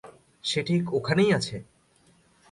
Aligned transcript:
সে 0.43 0.59
ঠিক 0.63 0.83
ওখানেই 0.93 1.31
আছে! 1.33 1.57